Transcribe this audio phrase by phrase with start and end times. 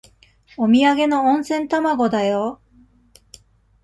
[0.57, 2.59] おみやげの温泉卵だよ。